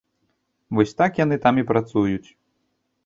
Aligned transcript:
Вось 0.77 0.95
так 1.03 1.21
яны 1.23 1.39
там 1.45 1.55
і 1.63 1.67
працуюць. 1.73 2.29